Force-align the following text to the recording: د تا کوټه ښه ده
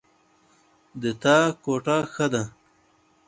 د 1.01 1.03
تا 1.21 1.37
کوټه 1.63 1.97
ښه 2.13 2.25
ده 2.33 2.43